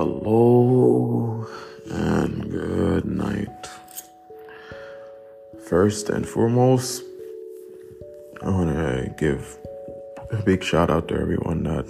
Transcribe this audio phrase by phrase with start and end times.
[0.00, 1.46] Hello
[1.90, 3.68] and good night.
[5.68, 7.02] First and foremost,
[8.42, 9.58] I want to give
[10.30, 11.84] a big shout out to everyone that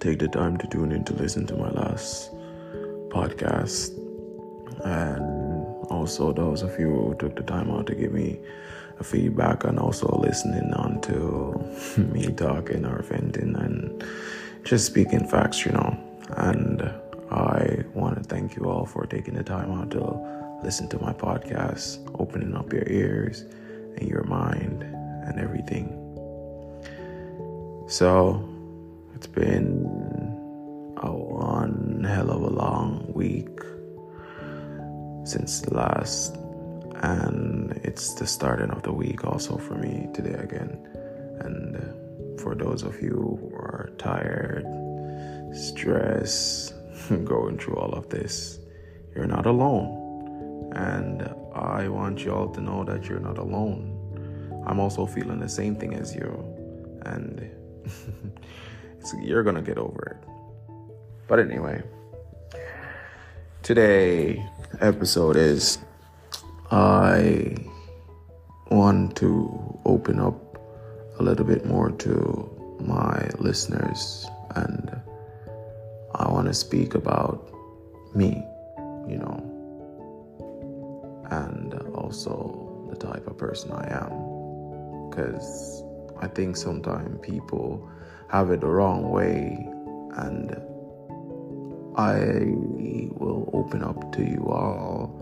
[0.00, 2.30] take the time to tune in to listen to my last
[3.08, 3.96] podcast,
[4.84, 8.38] and also those of you who took the time out to give me
[9.00, 11.54] a feedback and also listening on to
[12.12, 14.04] me talking or venting and
[14.62, 15.96] just speaking facts, you know.
[16.36, 16.82] And
[17.30, 21.12] I want to thank you all for taking the time out to listen to my
[21.12, 23.42] podcast, opening up your ears
[23.96, 25.98] and your mind and everything.
[27.88, 28.48] So,
[29.14, 29.84] it's been
[30.96, 33.60] a one hell of a long week
[35.24, 36.36] since last,
[36.96, 40.78] and it's the starting of the week also for me today again.
[41.40, 44.64] And for those of you who are tired,
[45.52, 46.72] stress,
[47.24, 48.58] going through all of this,
[49.14, 50.70] you're not alone.
[50.74, 54.64] And I want you all to know that you're not alone.
[54.66, 56.30] I'm also feeling the same thing as you.
[57.04, 57.50] And
[59.22, 60.28] you're going to get over it.
[61.28, 61.82] But anyway,
[63.62, 64.44] today
[64.80, 65.78] episode is
[66.70, 67.54] I
[68.70, 70.58] want to open up
[71.18, 75.02] a little bit more to my listeners and
[76.14, 77.50] I want to speak about
[78.14, 78.44] me,
[79.08, 79.48] you know,
[81.30, 85.08] and also the type of person I am.
[85.08, 85.82] Because
[86.20, 87.88] I think sometimes people
[88.28, 89.68] have it the wrong way,
[90.16, 90.50] and
[91.96, 92.44] I
[93.18, 95.18] will open up to you all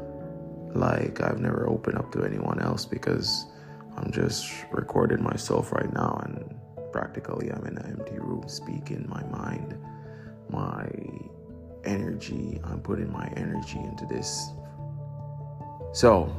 [0.74, 3.46] like I've never opened up to anyone else because
[3.96, 6.54] I'm just recording myself right now, and
[6.92, 9.76] practically I'm in an empty room speaking my mind
[10.50, 10.88] my
[11.84, 12.60] energy.
[12.64, 14.50] I'm putting my energy into this.
[15.92, 16.34] So,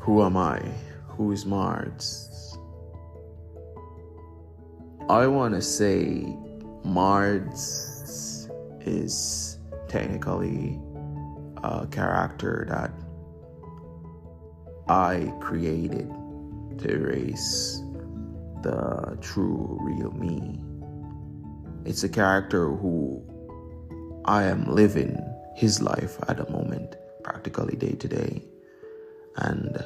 [0.00, 0.60] who am I?
[1.08, 2.58] Who is Mards?
[5.08, 6.36] I want to say
[6.84, 8.48] Mards
[8.80, 9.58] is
[9.88, 10.78] technically
[11.62, 12.92] a character that
[14.88, 16.08] I created
[16.78, 17.82] to erase
[18.62, 20.60] the true, real me
[21.84, 23.22] it's a character who
[24.24, 25.18] I am living
[25.54, 28.42] his life at the moment, practically day to day.
[29.36, 29.84] And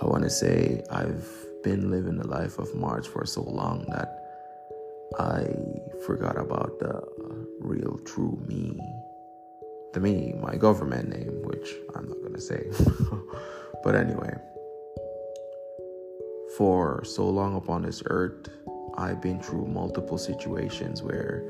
[0.00, 1.26] I want to say I've
[1.62, 4.18] been living the life of March for so long that
[5.18, 5.48] I
[6.06, 7.02] forgot about the
[7.60, 8.78] real, true me.
[9.94, 12.70] The me, my government name, which I'm not going to say.
[13.82, 14.36] but anyway,
[16.56, 18.48] for so long upon this earth,
[18.98, 21.44] I've been through multiple situations where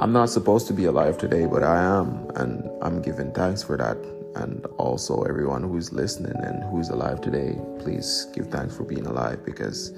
[0.00, 3.76] I'm not supposed to be alive today, but I am, and I'm giving thanks for
[3.76, 3.98] that.
[4.34, 9.44] And also, everyone who's listening and who's alive today, please give thanks for being alive
[9.44, 9.92] because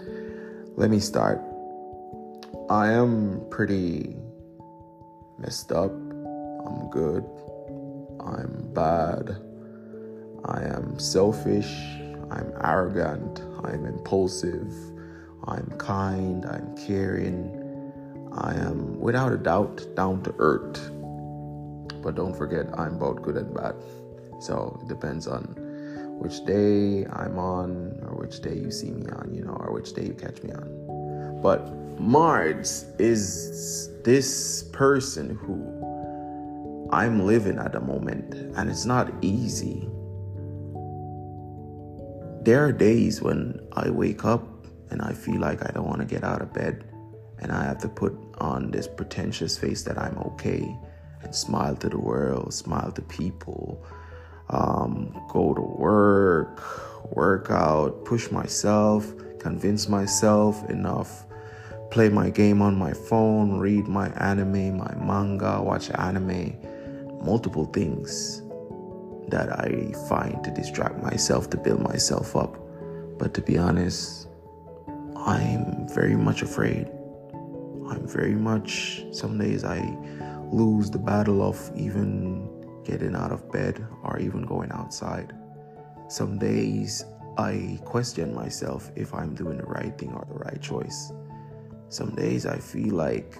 [0.75, 1.41] let me start.
[2.69, 4.17] I am pretty
[5.39, 5.93] messed up.
[5.93, 7.25] I'm good.
[8.19, 9.37] I'm bad.
[10.47, 11.71] I am selfish.
[12.31, 13.41] I'm arrogant.
[13.63, 14.92] I'm impulsive.
[15.47, 17.59] I'm kind, I'm caring,
[18.33, 20.91] I am without a doubt down to earth.
[22.03, 23.75] But don't forget, I'm both good and bad.
[24.41, 25.43] So it depends on
[26.19, 29.93] which day I'm on, or which day you see me on, you know, or which
[29.93, 31.41] day you catch me on.
[31.43, 39.89] But Mars is this person who I'm living at the moment, and it's not easy.
[42.45, 44.47] There are days when I wake up
[44.93, 46.85] and I feel like I don't want to get out of bed
[47.39, 50.77] and I have to put on this pretentious face that I'm okay
[51.23, 53.85] and smile to the world, smile to people,
[54.51, 56.63] um, go to work,
[57.17, 61.25] work out, push myself, convince myself enough,
[61.91, 66.55] play my game on my phone, read my anime, my manga, watch anime,
[67.25, 68.43] multiple things
[69.29, 72.59] that I find to distract myself, to build myself up.
[73.19, 74.22] But to be honest,
[75.25, 76.89] I'm very much afraid.
[77.89, 79.81] I'm very much, some days I
[80.51, 85.33] lose the battle of even getting out of bed or even going outside.
[86.09, 87.05] Some days
[87.39, 91.13] I question myself if I'm doing the right thing or the right choice.
[91.89, 93.37] Some days I feel like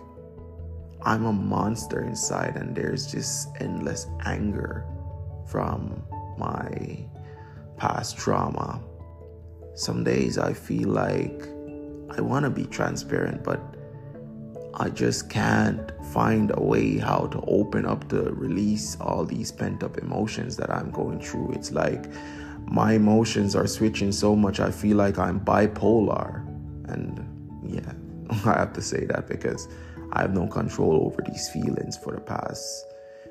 [1.03, 4.87] I'm a monster inside and there's just endless anger
[5.47, 6.05] from
[6.39, 7.05] my
[7.77, 8.81] past trauma.
[9.75, 11.49] Some days I feel like
[12.17, 13.61] I want to be transparent, but
[14.75, 19.83] I just can't find a way how to open up to release all these pent
[19.83, 21.53] up emotions that I'm going through.
[21.53, 22.07] It's like
[22.67, 26.47] my emotions are switching so much, I feel like I'm bipolar.
[26.91, 27.25] And
[27.67, 27.93] yeah,
[28.51, 29.69] I have to say that because
[30.13, 32.87] I have no control over these feelings for the past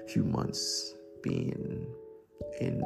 [0.07, 1.87] few months being
[2.59, 2.81] in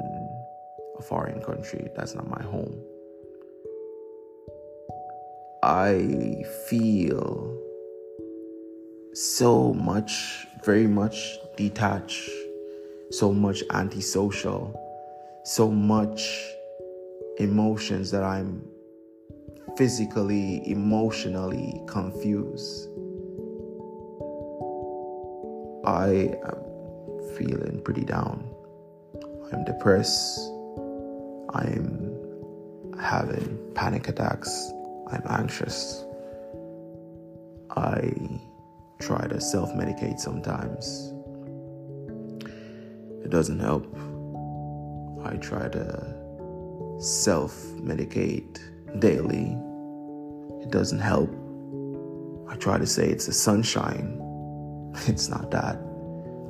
[0.97, 2.81] a foreign country that's not my home.
[5.65, 7.59] I feel
[9.13, 12.29] so much, very much detached,
[13.09, 14.79] so much antisocial,
[15.43, 16.21] so much
[17.39, 18.63] emotions that I'm
[19.75, 22.87] physically, emotionally confused.
[25.83, 28.47] I am feeling pretty down.
[29.51, 30.39] I'm depressed.
[31.55, 32.13] I'm
[33.01, 34.71] having panic attacks.
[35.11, 36.03] I'm anxious.
[37.75, 38.13] I
[38.99, 41.13] try to self medicate sometimes.
[43.23, 43.85] It doesn't help.
[45.23, 48.59] I try to self medicate
[48.99, 49.57] daily.
[50.61, 51.29] It doesn't help.
[52.49, 54.21] I try to say it's the sunshine.
[55.07, 55.77] It's not that.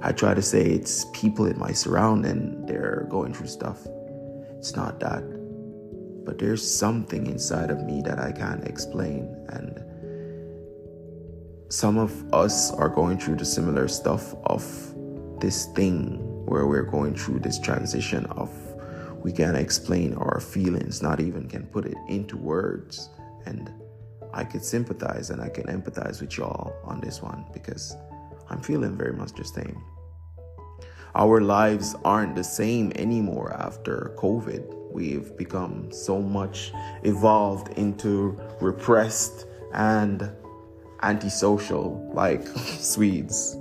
[0.04, 3.80] I try to say it's people in my surrounding, they're going through stuff.
[4.60, 5.24] It's not that.
[6.26, 9.30] But there's something inside of me that I can't explain.
[9.50, 9.80] And
[11.72, 14.64] some of us are going through the similar stuff of
[15.40, 18.50] this thing where we're going through this transition of
[19.24, 23.10] we can't explain our feelings, not even can put it into words.
[23.46, 23.72] And
[24.34, 27.96] I could sympathize and I can empathize with y'all on this one because
[28.50, 29.82] I'm feeling very much the same.
[31.16, 34.75] Our lives aren't the same anymore after COVID.
[34.96, 36.72] We've become so much
[37.04, 40.32] evolved into repressed and
[41.04, 42.48] antisocial, like
[42.80, 43.58] Swedes,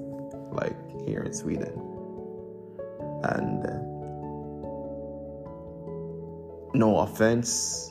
[0.53, 1.73] like here in Sweden.
[3.25, 3.81] And uh,
[6.73, 7.91] no offense,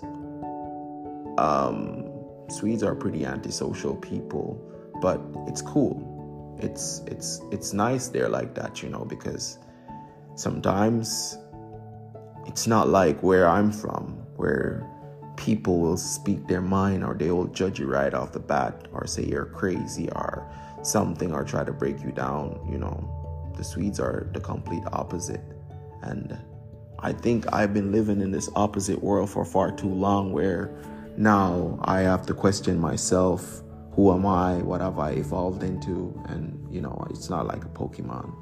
[1.37, 2.09] um,
[2.49, 4.57] Swedes are pretty antisocial people,
[5.01, 6.11] but it's cool
[6.59, 9.57] it's it's it's nice they're like that you know because
[10.35, 11.35] sometimes
[12.45, 14.87] it's not like where i'm from where
[15.35, 19.07] people will speak their mind or they will judge you right off the bat or
[19.07, 20.47] say you're crazy or
[20.83, 25.41] something or try to break you down you know the swedes are the complete opposite
[26.03, 26.37] and
[26.99, 30.71] i think i've been living in this opposite world for far too long where
[31.17, 33.63] now i have to question myself
[33.95, 34.55] who am I?
[34.57, 36.19] What have I evolved into?
[36.27, 38.33] And you know, it's not like a Pokemon.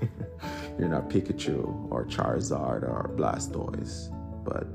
[0.78, 4.14] You're not Pikachu or Charizard or Blastoise,
[4.44, 4.66] but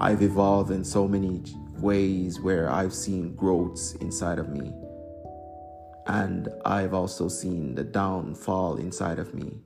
[0.00, 1.42] I've evolved in so many
[1.78, 4.72] ways where I've seen growths inside of me.
[6.06, 9.60] And I've also seen the downfall inside of me.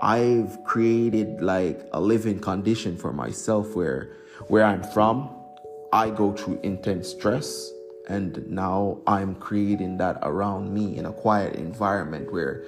[0.00, 4.16] I've created like a living condition for myself where
[4.48, 5.30] where I'm from,
[5.92, 7.70] I go through intense stress
[8.08, 12.64] and now I'm creating that around me in a quiet environment where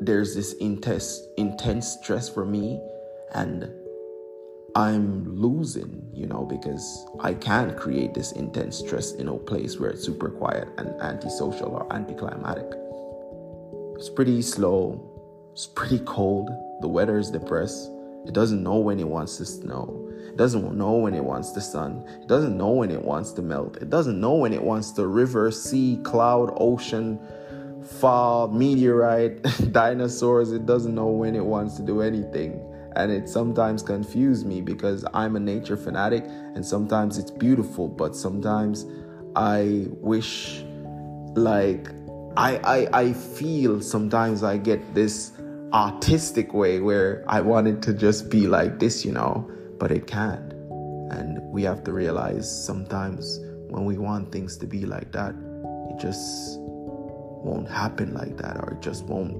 [0.00, 2.80] there's this intense intense stress for me
[3.34, 3.70] and
[4.74, 9.88] I'm losing, you know, because I can't create this intense stress in a place where
[9.88, 12.66] it's super quiet and antisocial or anticlimactic.
[13.96, 15.00] It's pretty slow,
[15.52, 16.50] it's pretty cold,
[16.82, 17.90] the weather is depressed,
[18.26, 20.02] it doesn't know when it wants to snow.
[20.28, 22.04] It doesn't know when it wants the sun.
[22.20, 23.78] It doesn't know when it wants to melt.
[23.80, 27.18] It doesn't know when it wants the river, sea, cloud, ocean,
[27.86, 30.52] fall, meteorite, dinosaurs.
[30.52, 32.60] It doesn't know when it wants to do anything.
[32.96, 38.16] And it sometimes confuses me because I'm a nature fanatic and sometimes it's beautiful, but
[38.16, 38.86] sometimes
[39.34, 40.64] I wish
[41.34, 41.88] like
[42.38, 45.32] I I I feel sometimes I get this
[45.74, 50.52] artistic way where I wanted to just be like this, you know but it can't.
[51.10, 55.34] And we have to realize sometimes when we want things to be like that,
[55.90, 56.58] it just
[57.46, 59.34] won't happen like that or it just won't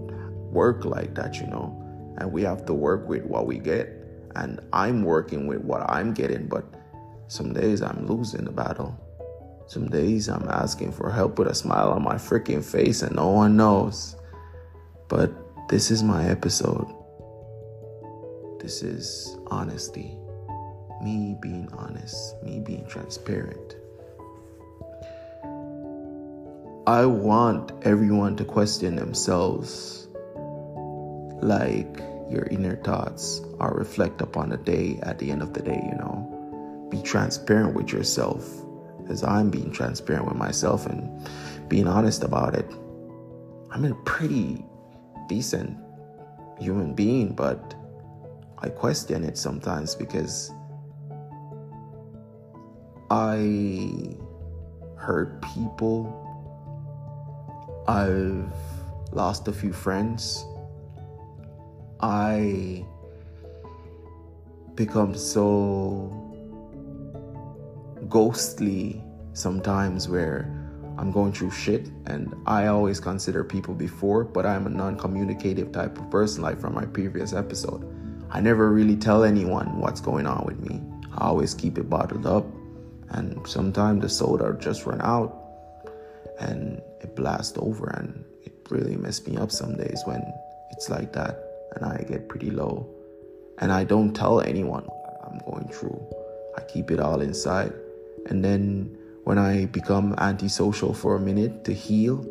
[0.53, 1.83] work like that, you know.
[2.19, 3.89] And we have to work with what we get.
[4.37, 6.65] And I'm working with what I'm getting, but
[7.29, 8.97] some days I'm losing the battle.
[9.67, 13.29] Some days I'm asking for help with a smile on my freaking face and no
[13.29, 14.17] one knows.
[15.09, 15.33] But
[15.69, 16.87] this is my episode.
[18.61, 20.17] This is honesty
[21.03, 23.77] me being honest, me being transparent.
[26.87, 30.07] I want everyone to question themselves
[31.43, 31.99] like
[32.31, 35.99] your inner thoughts or reflect upon the day at the end of the day, you
[35.99, 36.87] know.
[36.89, 38.49] Be transparent with yourself
[39.09, 41.29] as I'm being transparent with myself and
[41.69, 42.71] being honest about it.
[43.73, 44.65] I'm a pretty
[45.29, 45.77] decent
[46.61, 47.75] human being, but
[48.59, 50.53] I question it sometimes because
[53.11, 54.15] I
[54.97, 56.23] hurt people.
[57.89, 58.53] I've
[59.13, 60.45] lost a few friends.
[62.01, 62.85] I
[64.75, 66.23] become so
[68.09, 69.03] ghostly
[69.33, 70.53] sometimes where
[70.99, 75.73] I'm going through shit and I always consider people before, but I'm a non communicative
[75.73, 77.85] type of person, like from my previous episode.
[78.31, 80.83] I never really tell anyone what's going on with me.
[81.13, 82.45] I always keep it bottled up,
[83.11, 85.43] and sometimes the soda just run out
[86.41, 90.23] and it blasts over, and it really messed me up some days when
[90.73, 91.39] it's like that,
[91.75, 92.89] and I get pretty low.
[93.59, 94.87] And I don't tell anyone
[95.25, 96.01] I'm going through,
[96.57, 97.73] I keep it all inside.
[98.27, 102.25] And then when I become antisocial for a minute to heal,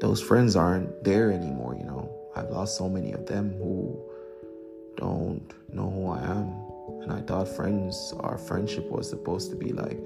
[0.00, 2.12] those friends aren't there anymore, you know.
[2.34, 3.98] I've lost so many of them who
[4.96, 6.52] don't know who I am.
[7.02, 9.98] And I thought friends, our friendship was supposed to be like,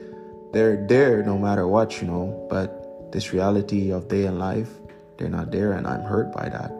[0.52, 2.46] they're there no matter what, you know.
[2.48, 2.79] But
[3.12, 4.70] this reality of day and life,
[5.18, 6.70] they're not there, and I'm hurt by that.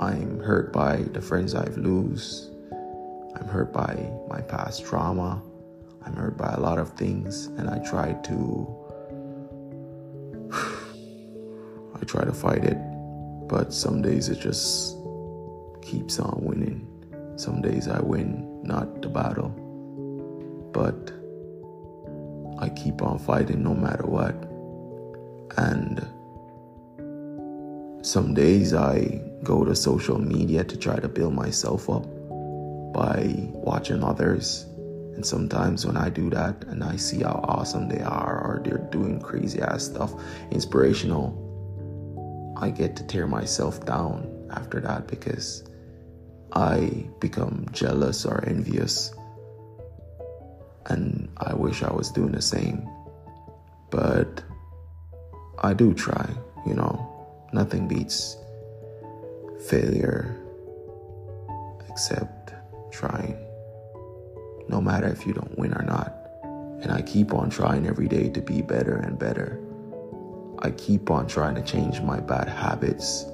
[0.00, 2.50] I'm hurt by the friends I've lose.
[3.36, 5.42] I'm hurt by my past trauma.
[6.04, 8.78] I'm hurt by a lot of things, and I try to.
[11.94, 12.78] I try to fight it,
[13.48, 14.96] but some days it just
[15.82, 16.88] keeps on winning.
[17.36, 19.50] Some days I win, not the battle,
[20.72, 21.12] but
[22.58, 24.51] I keep on fighting no matter what.
[25.56, 26.00] And
[28.04, 32.04] some days I go to social media to try to build myself up
[32.92, 34.66] by watching others
[35.14, 38.78] and sometimes when I do that and I see how awesome they are or they're
[38.78, 40.12] doing crazy ass stuff,
[40.50, 41.38] inspirational,
[42.56, 45.64] I get to tear myself down after that because
[46.52, 49.14] I become jealous or envious.
[50.86, 52.88] And I wish I was doing the same.
[53.90, 54.42] But
[55.62, 56.28] I do try,
[56.66, 57.08] you know.
[57.52, 58.36] Nothing beats
[59.66, 60.36] failure
[61.88, 62.54] except
[62.90, 63.36] trying
[64.68, 66.14] no matter if you don't win or not.
[66.82, 69.60] And I keep on trying every day to be better and better.
[70.60, 73.26] I keep on trying to change my bad habits,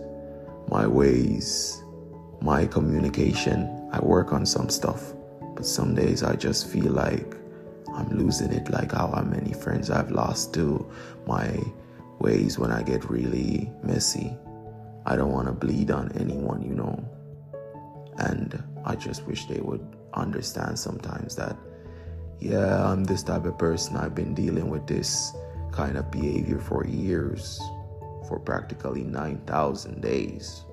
[0.68, 1.82] my ways,
[2.42, 3.88] my communication.
[3.92, 5.14] I work on some stuff,
[5.54, 7.36] but some days I just feel like
[7.94, 10.90] I'm losing it, like how many friends I've lost to
[11.26, 11.58] my
[12.20, 14.36] ways when I get really messy.
[15.06, 17.04] I don't want to bleed on anyone, you know.
[18.18, 21.56] And I just wish they would understand sometimes that,
[22.40, 23.96] yeah, I'm this type of person.
[23.96, 25.32] I've been dealing with this
[25.72, 27.58] kind of behavior for years,
[28.26, 30.64] for practically 9,000 days.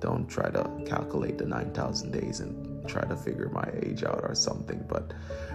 [0.00, 4.34] Don't try to calculate the 9,000 days and try to figure my age out or
[4.34, 5.12] something, but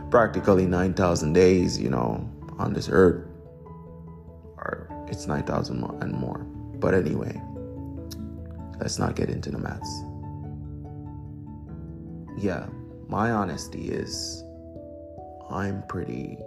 [0.10, 3.26] practically 9,000 days, you know, on this earth,
[5.08, 6.40] it's 9,000 and more.
[6.80, 7.42] But anyway,
[8.80, 10.04] let's not get into the maths
[12.38, 12.68] yeah,
[13.08, 14.44] my honesty is
[15.50, 16.38] I'm pretty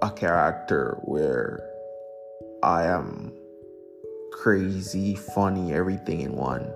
[0.00, 1.68] a character where
[2.62, 3.32] I am
[4.32, 6.72] crazy, funny, everything in one.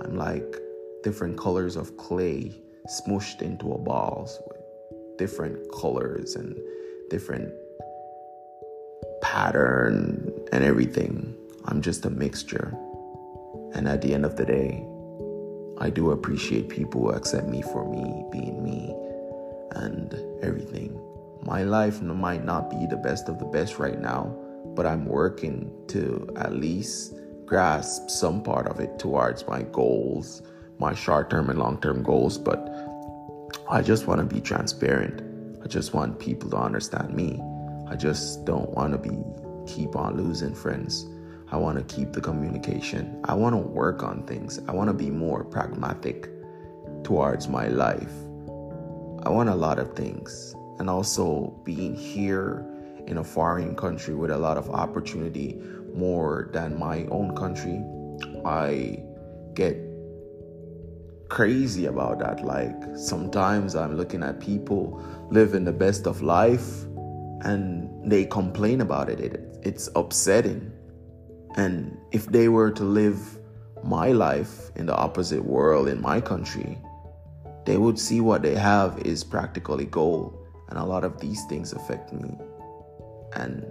[0.00, 0.56] I'm like
[1.02, 6.58] different colors of clay smooshed into a ball with different colors and
[7.10, 7.52] different
[9.38, 11.32] pattern and everything.
[11.66, 12.76] I'm just a mixture.
[13.72, 14.84] And at the end of the day,
[15.78, 18.92] I do appreciate people who accept me for me, being me,
[19.82, 21.00] and everything.
[21.42, 24.24] My life might not be the best of the best right now,
[24.74, 27.14] but I'm working to at least
[27.46, 30.42] grasp some part of it towards my goals,
[30.80, 32.38] my short term and long term goals.
[32.38, 32.58] But
[33.70, 35.22] I just want to be transparent.
[35.62, 37.40] I just want people to understand me.
[37.90, 39.16] I just don't want to be
[39.66, 41.06] keep on losing friends.
[41.50, 43.20] I want to keep the communication.
[43.24, 44.60] I want to work on things.
[44.68, 46.28] I want to be more pragmatic
[47.02, 48.12] towards my life.
[49.24, 50.54] I want a lot of things.
[50.78, 52.66] And also being here
[53.06, 55.60] in a foreign country with a lot of opportunity
[55.94, 57.82] more than my own country,
[58.44, 59.02] I
[59.54, 59.76] get
[61.30, 62.44] crazy about that.
[62.44, 66.84] Like sometimes I'm looking at people living the best of life
[67.42, 69.20] and they complain about it.
[69.20, 70.72] it it's upsetting
[71.58, 73.38] and if they were to live
[73.82, 76.78] my life in the opposite world in my country,
[77.66, 80.38] they would see what they have is practically gold.
[80.68, 82.30] And a lot of these things affect me.
[83.34, 83.66] And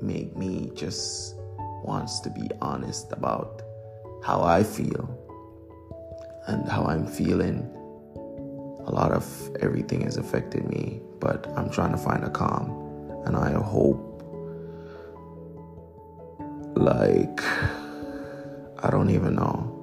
[0.00, 1.36] make me just
[1.84, 3.62] wants to be honest about
[4.24, 5.14] how I feel
[6.46, 7.70] and how I'm feeling.
[8.88, 12.70] A lot of everything has affected me, but I'm trying to find a calm
[13.26, 14.22] and I hope
[16.74, 17.42] like
[18.82, 19.74] I don't even know.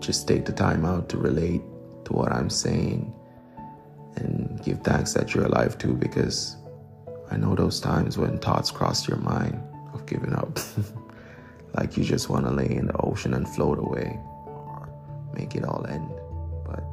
[0.00, 1.62] Just take the time out to relate
[2.04, 3.14] to what I'm saying
[4.16, 6.54] and give thanks that you're alive too because
[7.30, 9.58] I know those times when thoughts cross your mind
[9.94, 10.58] of giving up.
[11.76, 14.20] like you just want to lay in the ocean and float away
[15.34, 16.10] make it all end.
[16.64, 16.84] But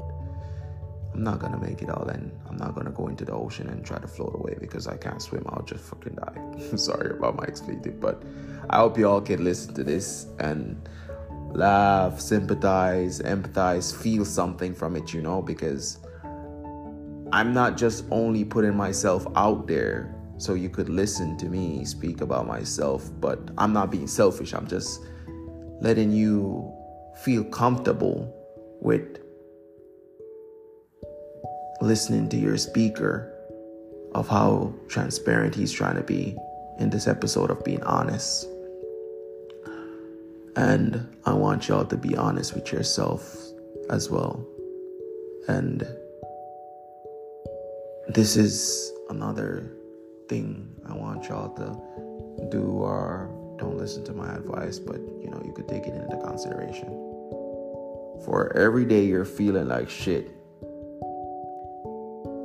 [1.14, 2.32] I'm not to make it all end.
[2.50, 5.22] I'm not to go into the ocean and try to float away because I can't
[5.22, 5.46] swim.
[5.50, 6.76] I'll just fucking die.
[6.76, 8.24] Sorry about my expletive, but
[8.70, 10.88] I hope you all can listen to this and
[11.52, 16.00] laugh, sympathize, empathize, feel something from it, you know, because
[17.32, 22.22] I'm not just only putting myself out there so you could listen to me speak
[22.22, 24.54] about myself, but I'm not being selfish.
[24.54, 25.02] I'm just
[25.82, 26.72] letting you
[27.24, 28.34] feel comfortable
[28.82, 29.20] with
[31.82, 33.34] listening to your speaker
[34.14, 36.36] of how transparent he's trying to be
[36.80, 38.48] in this episode of being honest.
[40.56, 43.36] And I want y'all to be honest with yourself
[43.90, 44.44] as well.
[45.48, 45.88] And
[48.08, 49.72] this is another
[50.30, 55.42] thing I want y'all to do or don't listen to my advice, but you know,
[55.46, 56.88] you could take it into consideration.
[58.26, 60.32] For every day you're feeling like shit,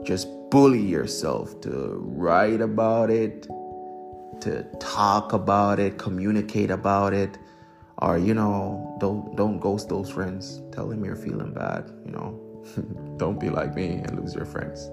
[0.05, 3.43] just bully yourself to write about it,
[4.43, 7.39] to talk about it, communicate about it,
[7.99, 10.61] or you know, don't don't ghost those friends.
[10.73, 12.39] Tell them you're feeling bad, you know.
[13.17, 14.91] don't be like me and lose your friends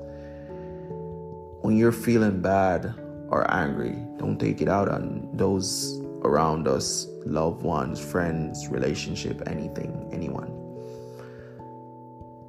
[1.62, 2.94] when you're feeling bad
[3.30, 10.10] or angry, don't take it out on those around us, loved ones, friends, relationship, anything,
[10.12, 10.48] anyone.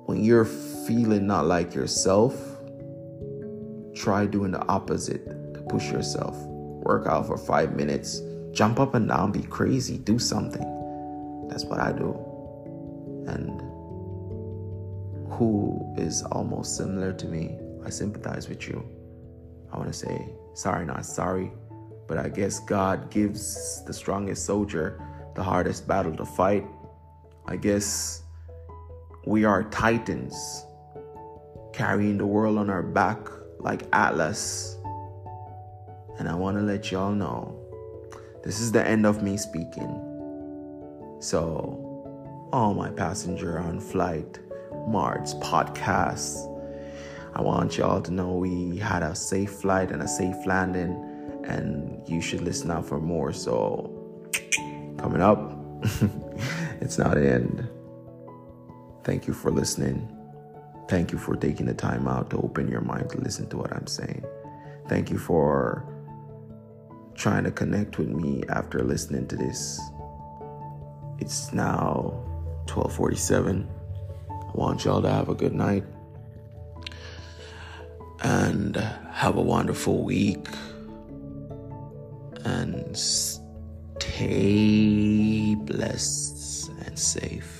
[0.07, 2.35] When you're feeling not like yourself,
[3.95, 6.37] try doing the opposite to push yourself.
[6.83, 8.21] Work out for five minutes,
[8.53, 11.47] jump up and down, be crazy, do something.
[11.49, 12.15] That's what I do.
[13.29, 13.61] And
[15.31, 18.85] who is almost similar to me, I sympathize with you.
[19.73, 21.53] I want to say sorry, not sorry,
[22.11, 25.01] but I guess God gives the strongest soldier
[25.37, 26.67] the hardest battle to fight.
[27.47, 28.25] I guess
[29.27, 30.67] we are titans
[31.73, 33.29] carrying the world on our back
[33.61, 34.77] like Atlas.
[36.19, 37.57] And I want to let y'all know
[38.43, 39.95] this is the end of me speaking.
[41.21, 44.41] So, all my passenger on flight,
[44.89, 46.49] March podcast,
[47.37, 51.10] I want y'all to know we had a safe flight and a safe landing,
[51.45, 53.33] and you should listen out for more.
[53.33, 53.91] So,
[54.99, 55.53] coming up,
[56.81, 57.69] it's not the end.
[59.05, 60.09] Thank you for listening.
[60.89, 63.73] Thank you for taking the time out to open your mind to listen to what
[63.73, 64.25] I'm saying.
[64.89, 65.85] Thank you for
[67.15, 69.81] trying to connect with me after listening to this.
[71.19, 72.15] It's now
[72.67, 73.69] 12:47.
[74.31, 75.85] I want y'all to have a good night
[78.23, 78.77] and
[79.13, 80.49] have a wonderful week
[82.45, 84.35] and stay
[85.55, 87.60] blessed and safe.